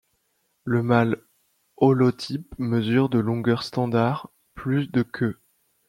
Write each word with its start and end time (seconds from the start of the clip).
Le 0.63 0.81
mâle 0.81 1.21
holotype 1.77 2.55
mesure 2.57 3.07
de 3.07 3.19
longueur 3.19 3.61
standard 3.61 4.31
plus 4.55 4.87
de 4.91 5.03
queue. 5.03 5.39